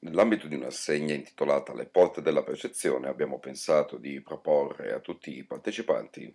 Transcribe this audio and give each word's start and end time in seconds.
Nell'ambito 0.00 0.46
di 0.46 0.54
un'assegna 0.54 1.12
intitolata 1.12 1.74
Le 1.74 1.84
porte 1.84 2.22
della 2.22 2.42
percezione 2.42 3.08
abbiamo 3.08 3.38
pensato 3.38 3.98
di 3.98 4.22
proporre 4.22 4.94
a 4.94 5.00
tutti 5.00 5.36
i 5.36 5.44
partecipanti 5.44 6.34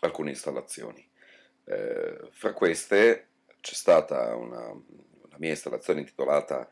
alcune 0.00 0.30
installazioni. 0.30 1.08
Eh, 1.66 2.28
fra 2.32 2.52
queste 2.52 3.28
c'è 3.60 3.74
stata 3.74 4.34
una, 4.34 4.68
una 4.70 5.36
mia 5.36 5.50
installazione 5.50 6.00
intitolata 6.00 6.68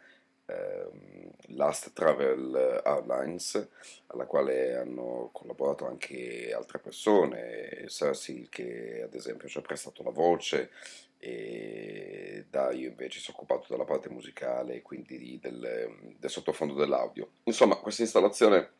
Last 1.55 1.93
Travel 1.93 2.83
Outlines, 2.85 3.69
alla 4.09 4.27
quale 4.27 4.77
hanno 4.77 5.31
collaborato 5.33 5.87
anche 5.87 6.53
altre 6.53 6.79
persone, 6.79 7.87
Cersei 7.89 8.49
che 8.51 9.03
ad 9.03 9.15
esempio 9.15 9.49
ci 9.49 9.59
ha 9.59 9.63
prestato 9.63 10.03
la 10.03 10.11
voce 10.11 10.71
e 11.19 12.47
Dario 12.51 12.89
invece 12.89 13.21
si 13.21 13.31
è 13.31 13.35
occupato 13.35 13.67
della 13.69 13.85
parte 13.85 14.09
musicale 14.09 14.83
quindi 14.83 15.39
del, 15.41 16.15
del 16.19 16.31
sottofondo 16.31 16.75
dell'audio. 16.75 17.29
Insomma, 17.45 17.77
questa 17.77 18.03
installazione 18.03 18.71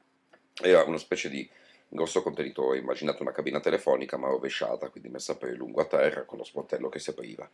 era 0.61 0.83
una 0.83 0.99
specie 0.99 1.29
di 1.29 1.49
grosso 1.89 2.23
contenitore, 2.23 2.79
immaginate 2.79 3.23
una 3.23 3.33
cabina 3.33 3.61
telefonica 3.61 4.17
ma 4.17 4.29
rovesciata, 4.29 4.89
quindi 4.89 5.09
messa 5.09 5.37
per 5.37 5.57
lungo 5.57 5.83
a 5.83 5.87
terra 5.87 6.25
con 6.25 6.39
lo 6.39 6.45
sportello 6.45 6.89
che 6.89 6.99
si 6.99 7.11
apriva 7.11 7.49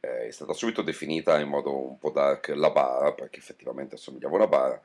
è 0.00 0.30
stata 0.30 0.52
subito 0.52 0.82
definita 0.82 1.38
in 1.40 1.48
modo 1.48 1.76
un 1.76 1.98
po' 1.98 2.10
dark 2.10 2.48
la 2.54 2.70
bara, 2.70 3.12
perché 3.12 3.38
effettivamente 3.38 3.96
assomigliava 3.96 4.34
a 4.34 4.36
una 4.38 4.46
bara. 4.46 4.82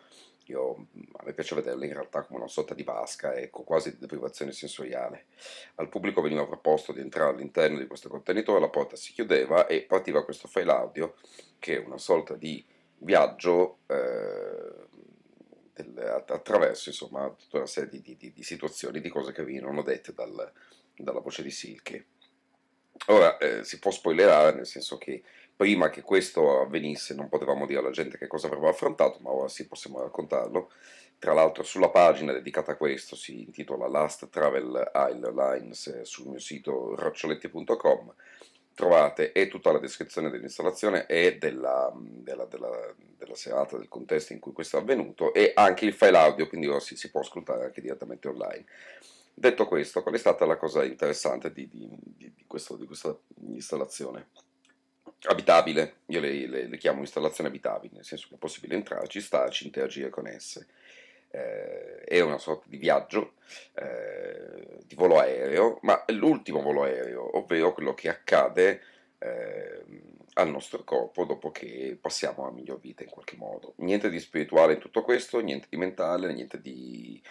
Io, 0.47 0.87
a 1.13 1.23
me 1.23 1.33
piace 1.33 1.55
vederla 1.55 1.85
in 1.85 1.93
realtà 1.93 2.23
come 2.23 2.39
una 2.39 2.49
sorta 2.49 2.73
di 2.73 2.83
vasca, 2.83 3.33
ecco, 3.33 3.63
quasi 3.63 3.91
di 3.91 3.97
deprivazione 3.99 4.51
sensoriale. 4.51 5.27
Al 5.75 5.87
pubblico 5.87 6.21
veniva 6.21 6.45
proposto 6.45 6.91
di 6.91 6.99
entrare 6.99 7.31
all'interno 7.31 7.77
di 7.77 7.87
questo 7.87 8.09
contenitore, 8.09 8.59
la 8.59 8.69
porta 8.69 8.95
si 8.97 9.13
chiudeva 9.13 9.67
e 9.67 9.83
partiva 9.83 10.25
questo 10.25 10.47
file 10.49 10.71
audio, 10.71 11.15
che 11.59 11.77
è 11.77 11.85
una 11.85 11.97
sorta 11.97 12.35
di 12.35 12.63
viaggio 12.97 13.79
eh, 13.87 14.87
del, 15.73 16.23
attraverso 16.27 16.89
insomma, 16.89 17.29
tutta 17.29 17.57
una 17.57 17.65
serie 17.65 17.89
di, 17.89 18.17
di, 18.17 18.33
di, 18.33 18.43
situazioni, 18.43 18.99
di 18.99 19.09
cose 19.09 19.31
che 19.31 19.43
venivano 19.43 19.81
dette 19.81 20.13
dal, 20.13 20.51
dalla 20.95 21.19
voce 21.19 21.41
di 21.41 21.51
Silke. 21.51 22.07
Ora, 23.07 23.37
eh, 23.37 23.63
si 23.63 23.79
può 23.79 23.91
spoilerare, 23.91 24.55
nel 24.55 24.65
senso 24.65 24.97
che 24.97 25.23
prima 25.55 25.89
che 25.89 26.01
questo 26.01 26.61
avvenisse 26.61 27.13
non 27.13 27.29
potevamo 27.29 27.65
dire 27.65 27.79
alla 27.79 27.91
gente 27.91 28.17
che 28.17 28.27
cosa 28.27 28.47
avremmo 28.47 28.67
affrontato, 28.69 29.19
ma 29.21 29.31
ora 29.31 29.47
sì 29.47 29.67
possiamo 29.67 30.01
raccontarlo. 30.01 30.71
Tra 31.19 31.33
l'altro 31.33 31.63
sulla 31.63 31.89
pagina 31.89 32.33
dedicata 32.33 32.73
a 32.73 32.75
questo 32.75 33.15
si 33.15 33.43
intitola 33.43 33.87
Last 33.87 34.29
Travel 34.29 34.89
Airlines 34.93 35.87
eh, 35.87 36.05
sul 36.05 36.27
mio 36.27 36.39
sito 36.39 36.95
roccioletti.com 36.95 38.13
trovate 38.73 39.31
e 39.31 39.47
tutta 39.47 39.71
la 39.71 39.79
descrizione 39.79 40.29
dell'installazione 40.29 41.05
e 41.05 41.37
della, 41.37 41.91
della, 41.95 42.45
della, 42.45 42.93
della, 43.17 43.35
serata, 43.35 43.77
del 43.77 43.87
contesto 43.87 44.33
in 44.33 44.39
cui 44.39 44.51
questo 44.51 44.77
è 44.77 44.81
avvenuto 44.81 45.33
e 45.33 45.51
anche 45.55 45.85
il 45.85 45.93
file 45.93 46.17
audio, 46.17 46.47
quindi 46.47 46.67
ora 46.67 46.79
si, 46.79 46.95
si 46.95 47.09
può 47.11 47.21
ascoltare 47.21 47.65
anche 47.65 47.81
direttamente 47.81 48.27
online. 48.27 48.65
Detto 49.35 49.65
questo, 49.67 50.03
qual 50.03 50.13
è 50.13 50.19
stata 50.19 50.45
la 50.45 50.57
cosa 50.57 50.83
interessante 50.83 51.51
di, 51.51 51.67
di, 51.67 51.89
di, 52.15 52.45
questo, 52.45 52.77
di 52.77 52.85
questa 52.85 53.17
installazione? 53.47 54.29
Abitabile, 55.23 56.01
io 56.07 56.19
le, 56.19 56.47
le, 56.47 56.67
le, 56.67 56.77
chiamo 56.77 56.99
installazioni 56.99 57.49
abitabili, 57.49 57.95
nel 57.95 58.05
senso 58.05 58.27
che 58.29 58.35
è 58.35 58.37
possibile 58.37 58.75
entrarci, 58.75 59.21
starci, 59.21 59.65
interagire 59.65 60.09
con 60.09 60.27
esse. 60.27 60.67
Eh, 61.29 62.01
è 62.03 62.19
una 62.19 62.37
sorta 62.37 62.65
di 62.67 62.77
viaggio, 62.77 63.33
eh, 63.73 64.77
di 64.85 64.95
volo 64.95 65.17
aereo, 65.17 65.79
ma 65.81 66.05
è 66.05 66.11
l'ultimo 66.11 66.61
volo 66.61 66.83
aereo, 66.83 67.37
ovvero 67.37 67.73
quello 67.73 67.93
che 67.95 68.09
accade 68.09 68.81
eh, 69.17 69.83
al 70.33 70.49
nostro 70.49 70.83
corpo 70.83 71.25
dopo 71.25 71.51
che 71.51 71.97
passiamo 71.99 72.45
a 72.45 72.51
miglior 72.51 72.79
vita 72.79 73.03
in 73.03 73.09
qualche 73.09 73.35
modo. 73.35 73.73
Niente 73.77 74.09
di 74.09 74.19
spirituale 74.19 74.73
in 74.73 74.79
tutto 74.79 75.01
questo, 75.01 75.39
niente 75.39 75.67
di 75.69 75.77
mentale, 75.77 76.31
niente 76.33 76.61
di 76.61 77.21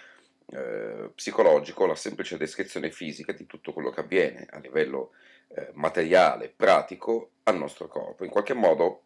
eh, 0.53 1.11
psicologico 1.15 1.87
la 1.87 1.95
semplice 1.95 2.37
descrizione 2.37 2.91
fisica 2.91 3.33
di 3.33 3.47
tutto 3.47 3.73
quello 3.73 3.91
che 3.91 4.01
avviene 4.01 4.47
a 4.51 4.59
livello 4.59 5.13
eh, 5.49 5.71
materiale, 5.73 6.53
pratico 6.55 7.31
al 7.45 7.57
nostro 7.57 7.89
corpo. 7.89 8.25
In 8.25 8.31
qualche 8.31 8.55
modo 8.55 9.03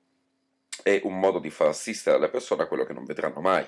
è 0.82 1.00
un 1.04 1.18
modo 1.18 1.38
di 1.38 1.50
far 1.50 1.68
assistere 1.68 2.16
alle 2.16 2.28
persone 2.28 2.62
a 2.62 2.66
quello 2.66 2.84
che 2.84 2.92
non 2.92 3.04
vedranno 3.04 3.40
mai, 3.40 3.66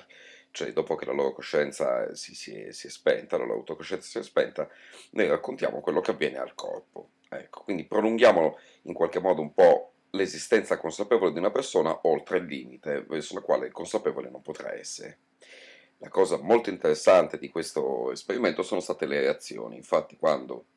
cioè 0.51 0.73
dopo 0.73 0.95
che 0.95 1.05
la 1.05 1.13
loro 1.13 1.31
coscienza 1.31 2.13
si, 2.15 2.35
si, 2.35 2.53
è, 2.53 2.71
si 2.71 2.87
è, 2.87 2.89
spenta, 2.89 3.37
la 3.37 3.45
loro 3.45 3.59
autocoscienza 3.59 4.07
si 4.07 4.17
è 4.19 4.23
spenta, 4.23 4.67
noi 5.11 5.27
raccontiamo 5.27 5.81
quello 5.81 6.01
che 6.01 6.11
avviene 6.11 6.37
al 6.37 6.55
corpo. 6.55 7.11
Ecco, 7.29 7.63
quindi 7.63 7.85
prolunghiamo 7.85 8.57
in 8.83 8.93
qualche 8.93 9.19
modo 9.19 9.41
un 9.41 9.53
po' 9.53 9.93
l'esistenza 10.11 10.77
consapevole 10.77 11.31
di 11.31 11.37
una 11.37 11.51
persona 11.51 11.99
oltre 12.03 12.39
il 12.39 12.45
limite 12.45 13.05
verso 13.07 13.35
la 13.35 13.41
quale 13.41 13.67
il 13.67 13.71
consapevole 13.71 14.29
non 14.29 14.41
potrà 14.41 14.73
essere. 14.73 15.19
La 16.01 16.09
cosa 16.09 16.37
molto 16.37 16.69
interessante 16.69 17.37
di 17.37 17.49
questo 17.49 18.11
esperimento 18.11 18.63
sono 18.63 18.79
state 18.79 19.05
le 19.05 19.19
reazioni, 19.19 19.75
infatti 19.75 20.15
quando 20.15 20.67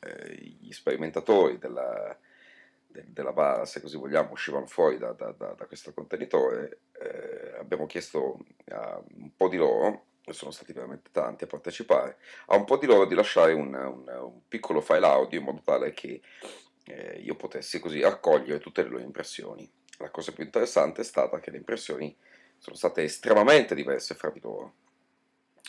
eh, 0.00 0.34
gli 0.34 0.72
sperimentatori 0.72 1.58
della, 1.58 2.18
de, 2.88 3.04
della 3.06 3.32
bara, 3.32 3.64
se 3.66 3.80
così 3.80 3.96
vogliamo, 3.96 4.32
uscivano 4.32 4.66
fuori 4.66 4.98
da, 4.98 5.12
da, 5.12 5.30
da, 5.30 5.52
da 5.52 5.66
questo 5.66 5.92
contenitore, 5.92 6.80
eh, 6.98 7.56
abbiamo 7.56 7.86
chiesto 7.86 8.44
a 8.70 9.00
un 9.14 9.30
po' 9.36 9.48
di 9.48 9.56
loro, 9.56 10.06
e 10.24 10.32
sono 10.32 10.50
stati 10.50 10.72
veramente 10.72 11.10
tanti 11.12 11.44
a 11.44 11.46
partecipare, 11.46 12.16
a 12.46 12.56
un 12.56 12.64
po' 12.64 12.76
di 12.76 12.86
loro 12.86 13.04
di 13.04 13.14
lasciare 13.14 13.52
un, 13.52 13.74
un, 13.74 14.08
un 14.08 14.40
piccolo 14.48 14.80
file 14.80 15.06
audio 15.06 15.38
in 15.38 15.44
modo 15.44 15.60
tale 15.62 15.92
che 15.92 16.20
eh, 16.86 17.20
io 17.20 17.36
potessi 17.36 17.78
così 17.78 18.00
raccogliere 18.00 18.58
tutte 18.58 18.82
le 18.82 18.88
loro 18.88 19.02
impressioni. 19.02 19.70
La 19.98 20.10
cosa 20.10 20.32
più 20.32 20.42
interessante 20.42 21.02
è 21.02 21.04
stata 21.04 21.38
che 21.38 21.50
le 21.50 21.58
impressioni 21.58 22.16
sono 22.64 22.76
state 22.76 23.02
estremamente 23.02 23.74
diverse 23.74 24.14
fra 24.14 24.30
di 24.30 24.40
loro. 24.40 24.72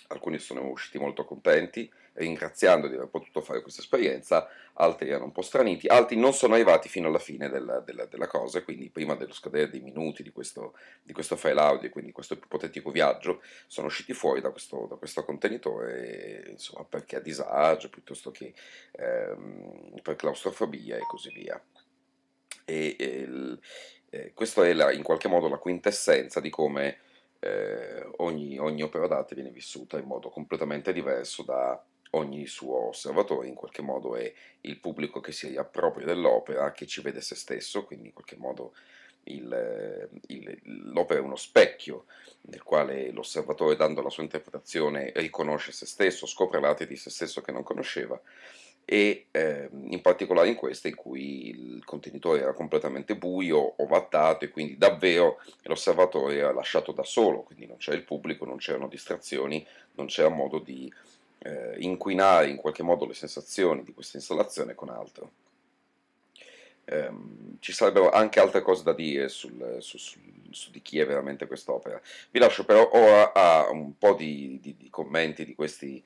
Alcuni 0.07 0.39
sono 0.39 0.69
usciti 0.69 0.97
molto 0.97 1.25
contenti, 1.25 1.91
ringraziando 2.13 2.87
di 2.87 2.95
aver 2.95 3.09
potuto 3.09 3.41
fare 3.41 3.61
questa 3.61 3.81
esperienza, 3.81 4.47
altri 4.75 5.09
erano 5.09 5.25
un 5.25 5.33
po' 5.33 5.41
straniti, 5.41 5.87
altri 5.87 6.15
non 6.15 6.31
sono 6.31 6.53
arrivati 6.53 6.87
fino 6.87 7.09
alla 7.09 7.19
fine 7.19 7.49
della, 7.49 7.81
della, 7.81 8.05
della 8.05 8.27
cosa, 8.27 8.63
quindi 8.63 8.89
prima 8.89 9.15
dello 9.15 9.33
scadere 9.33 9.69
dei 9.69 9.81
minuti 9.81 10.23
di 10.23 10.31
questo, 10.31 10.77
di 11.03 11.11
questo 11.11 11.35
file 11.35 11.59
audio, 11.59 11.89
quindi 11.89 12.13
questo 12.13 12.35
ipotetico 12.35 12.91
viaggio, 12.91 13.41
sono 13.67 13.87
usciti 13.87 14.13
fuori 14.13 14.39
da 14.39 14.51
questo, 14.51 14.85
da 14.87 14.95
questo 14.95 15.25
contenitore, 15.25 16.45
insomma, 16.47 16.85
perché 16.85 17.17
a 17.17 17.19
disagio, 17.19 17.89
piuttosto 17.89 18.31
che 18.31 18.53
ehm, 18.91 19.99
per 20.01 20.15
claustrofobia 20.15 20.95
e 20.95 21.05
così 21.05 21.33
via. 21.33 21.61
E, 22.63 22.95
e 22.97 23.59
eh, 24.15 24.31
questa 24.33 24.65
è 24.65 24.71
la, 24.73 24.93
in 24.93 25.03
qualche 25.03 25.27
modo 25.27 25.49
la 25.49 25.57
quintessenza 25.57 26.39
di 26.39 26.49
come 26.49 26.99
eh, 27.39 28.07
ogni, 28.17 28.57
ogni 28.57 28.81
opera 28.81 29.07
d'arte 29.07 29.35
viene 29.35 29.49
vissuta 29.49 29.97
in 29.97 30.05
modo 30.05 30.29
completamente 30.29 30.93
diverso 30.93 31.43
da 31.43 31.83
ogni 32.11 32.47
suo 32.47 32.87
osservatore, 32.87 33.47
in 33.47 33.55
qualche 33.55 33.81
modo 33.81 34.15
è 34.15 34.31
il 34.61 34.79
pubblico 34.79 35.19
che 35.19 35.33
si 35.33 35.49
riappropria 35.49 36.05
dell'opera, 36.05 36.71
che 36.71 36.85
ci 36.85 37.01
vede 37.01 37.19
se 37.19 37.35
stesso, 37.35 37.83
quindi 37.83 38.07
in 38.07 38.13
qualche 38.13 38.37
modo 38.37 38.73
il, 39.23 40.09
il, 40.27 40.59
l'opera 40.93 41.19
è 41.19 41.23
uno 41.23 41.35
specchio 41.35 42.05
nel 42.43 42.63
quale 42.63 43.11
l'osservatore, 43.11 43.75
dando 43.75 44.01
la 44.01 44.09
sua 44.09 44.23
interpretazione, 44.23 45.11
riconosce 45.15 45.73
se 45.73 45.85
stesso, 45.85 46.25
scopre 46.25 46.61
l'arte 46.61 46.87
di 46.87 46.95
se 46.95 47.09
stesso 47.09 47.41
che 47.41 47.51
non 47.51 47.63
conosceva 47.63 48.19
e 48.85 49.25
eh, 49.31 49.67
in 49.71 49.99
particolare 50.01 50.47
in 50.47 50.55
questa 50.55 50.87
in 50.87 50.95
cui 50.95 51.49
il 51.49 51.83
contenitore 51.83 52.41
era 52.41 52.53
completamente 52.53 53.15
buio, 53.15 53.73
ovattato 53.81 54.45
e 54.45 54.49
quindi 54.49 54.77
davvero 54.77 55.41
l'osservatore 55.63 56.37
era 56.37 56.53
lasciato 56.53 56.91
da 56.91 57.03
solo, 57.03 57.41
quindi 57.41 57.65
non 57.65 57.77
c'era 57.77 57.97
il 57.97 58.03
pubblico, 58.03 58.45
non 58.45 58.57
c'erano 58.57 58.87
distrazioni, 58.87 59.65
non 59.93 60.05
c'era 60.05 60.29
modo 60.29 60.59
di 60.59 60.91
eh, 61.39 61.75
inquinare 61.79 62.49
in 62.49 62.57
qualche 62.57 62.83
modo 62.83 63.05
le 63.05 63.15
sensazioni 63.15 63.83
di 63.83 63.93
questa 63.93 64.17
installazione 64.17 64.75
con 64.75 64.89
altro. 64.89 65.31
Eh, 66.85 67.11
ci 67.59 67.71
sarebbero 67.71 68.11
anche 68.11 68.39
altre 68.39 68.61
cose 68.61 68.83
da 68.83 68.93
dire 68.93 69.27
sul, 69.27 69.77
su, 69.79 69.97
su, 69.97 70.19
su, 70.51 70.69
di 70.69 70.83
chi 70.83 70.99
è 70.99 71.05
veramente 71.07 71.47
quest'opera. 71.47 71.99
Vi 72.29 72.37
lascio 72.37 72.63
però 72.63 72.87
ora 72.93 73.33
a 73.33 73.71
un 73.71 73.97
po' 73.97 74.13
di, 74.13 74.59
di, 74.61 74.75
di 74.77 74.89
commenti 74.91 75.43
di 75.43 75.55
questi 75.55 76.03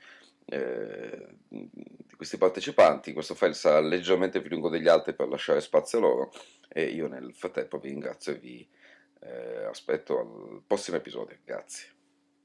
eh, 0.50 1.28
di 1.48 2.16
questi 2.16 2.38
partecipanti. 2.38 3.14
Questo 3.14 3.36
file 3.36 3.54
sarà 3.54 3.80
leggermente 3.80 4.42
più 4.42 4.52
lungo 4.52 4.70
degli 4.70 4.88
altri 4.88 5.14
per 5.14 5.28
lasciare 5.28 5.62
spazio 5.62 6.00
a 6.00 6.02
loro 6.02 6.32
e 6.68 6.84
io 6.86 7.08
nel 7.08 7.34
frattempo 7.34 7.78
vi 7.78 7.90
ringrazio 7.90 8.34
e 8.34 8.38
vi 8.38 8.68
eh, 9.22 9.66
aspetto 9.70 10.20
al 10.20 10.62
prossimo 10.66 10.98
episodio. 10.98 11.38
Grazie. 11.44 11.88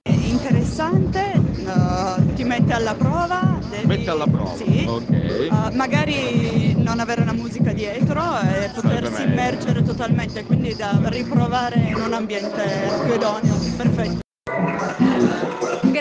Interessante, 0.06 1.32
uh, 1.34 2.34
ti 2.34 2.44
mette 2.44 2.72
alla 2.74 2.94
prova. 2.94 3.58
Devi... 3.70 3.86
Mette 3.86 4.10
alla 4.10 4.26
prova? 4.26 4.54
Sì. 4.54 4.84
Okay. 4.86 5.48
Uh, 5.48 5.74
magari 5.74 6.74
non 6.76 7.00
avere 7.00 7.22
una 7.22 7.32
musica 7.32 7.72
dietro 7.72 8.20
e 8.40 8.70
potersi 8.74 9.22
immergere 9.22 9.82
totalmente, 9.82 10.44
quindi 10.44 10.74
da 10.74 11.00
riprovare 11.04 11.76
in 11.76 11.94
un 11.94 12.12
ambiente 12.12 12.62
più 13.04 13.14
idoneo. 13.14 13.54
Perfetto. 13.76 14.22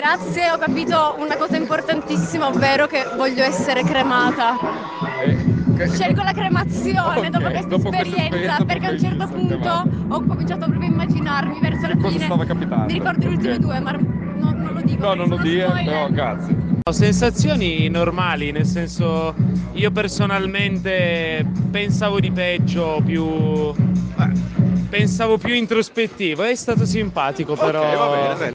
Grazie, 0.04 0.50
ho 0.50 0.58
capito 0.58 1.16
una 1.18 1.34
cosa 1.34 1.56
importantissima, 1.56 2.48
ovvero 2.48 2.86
che 2.86 3.06
voglio 3.16 3.42
essere 3.42 3.82
cremata. 3.84 4.54
Eh, 5.78 5.88
Scelgo 5.88 6.22
la 6.22 6.32
cremazione 6.34 7.20
Ok, 7.20 7.28
dopo 7.28 7.48
questa 7.48 7.66
dopo 7.68 7.88
questa 7.88 8.16
esperienza, 8.18 8.64
perché 8.66 8.86
a 8.86 8.90
un 8.90 8.98
certo 8.98 9.26
punto 9.28 9.88
ho 10.08 10.22
cominciato 10.26 10.66
proprio 10.66 10.82
a 10.82 10.92
immaginarmi 10.92 11.58
verso 11.58 11.86
la 11.86 11.96
Cosa 11.96 12.08
fine. 12.10 12.24
stava 12.26 12.44
capitando? 12.44 12.84
Mi 12.84 12.92
ricordo 12.92 13.26
gli 13.26 13.32
ultimi 13.32 13.54
Ok. 13.54 13.60
due, 13.60 13.80
ma 13.80 13.90
non, 13.92 14.34
non 14.36 14.72
lo 14.74 14.80
dico. 14.82 15.06
No, 15.06 15.14
non 15.14 15.28
lo 15.30 15.36
dire, 15.38 15.72
però 15.82 16.08
grazie. 16.10 16.54
Ho 16.86 16.92
sensazioni 16.92 17.88
normali, 17.88 18.52
nel 18.52 18.66
senso 18.66 19.34
io 19.72 19.90
personalmente 19.90 21.50
pensavo 21.70 22.20
di 22.20 22.30
peggio, 22.30 23.00
più 23.02 23.72
pensavo 24.90 25.38
più 25.38 25.54
introspettivo, 25.54 26.42
è 26.42 26.54
stato 26.54 26.84
simpatico 26.84 27.54
però. 27.54 27.80
Ok, 27.80 27.96
va 27.96 28.08
bene, 28.08 28.34
bene. 28.34 28.53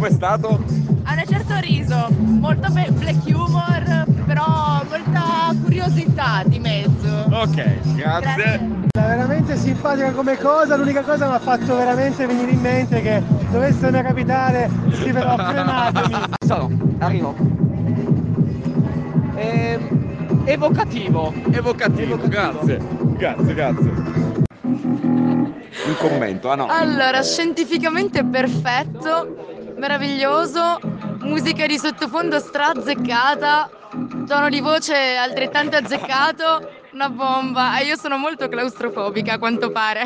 Com'è 0.00 0.12
stato? 0.12 0.64
Ha 1.02 1.12
un 1.12 1.22
certo 1.28 1.58
riso, 1.60 2.08
molto 2.16 2.70
be- 2.70 2.90
black 2.90 3.22
humor, 3.26 4.06
però 4.24 4.82
molta 4.88 5.54
curiosità 5.62 6.42
di 6.46 6.58
mezzo. 6.58 7.26
Ok, 7.30 7.94
grazie. 7.96 8.44
È 8.92 8.98
veramente 8.98 9.58
simpatica 9.58 10.10
come 10.12 10.38
cosa, 10.38 10.76
l'unica 10.76 11.02
cosa 11.02 11.28
mi 11.28 11.34
ha 11.34 11.38
fatto 11.38 11.76
veramente 11.76 12.26
venire 12.26 12.50
in 12.50 12.60
mente 12.62 13.02
che 13.02 13.22
dovesse 13.50 13.90
mai 13.90 14.02
capitare 14.02 14.70
scriverò 14.90 15.34
crematemi. 15.52 16.16
Sono, 16.46 16.70
arrivo. 17.00 17.34
Ehm, 19.34 20.42
evocativo. 20.46 21.34
Evocativo, 21.50 22.16
grazie. 22.16 22.80
Grazie, 23.18 23.54
grazie. 23.54 23.92
Un 24.62 25.96
commento, 25.98 26.50
ah 26.50 26.54
no. 26.54 26.68
Allora, 26.68 27.22
scientificamente 27.22 28.24
perfetto, 28.24 29.49
meraviglioso, 29.80 30.78
musica 31.22 31.66
di 31.66 31.78
sottofondo 31.78 32.38
strazzeccata, 32.38 33.70
tono 34.28 34.48
di 34.50 34.60
voce 34.60 35.16
altrettanto 35.16 35.76
azzeccato, 35.76 36.68
una 36.92 37.08
bomba. 37.08 37.78
E 37.80 37.86
io 37.86 37.96
sono 37.96 38.18
molto 38.18 38.46
claustrofobica, 38.48 39.32
a 39.32 39.38
quanto 39.38 39.70
pare. 39.72 40.02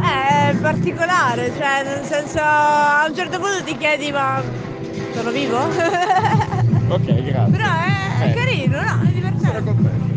È 0.00 0.54
particolare, 0.60 1.52
cioè 1.56 1.82
nel 1.84 2.04
senso 2.04 2.38
a 2.40 3.04
un 3.08 3.14
certo 3.14 3.38
punto 3.38 3.62
ti 3.62 3.76
chiedi 3.76 4.10
ma 4.10 4.42
sono 5.12 5.30
vivo? 5.30 5.58
Ok, 6.88 7.02
grazie. 7.14 7.50
Però 7.50 7.66
è, 7.68 8.20
è 8.20 8.30
Eh. 8.30 8.34
carino, 8.34 8.80
no? 8.80 9.02
È 9.02 9.06
divertente. 9.06 9.46
Sono 9.48 9.64
contento. 9.64 10.15